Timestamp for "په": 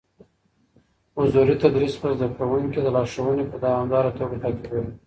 3.51-3.57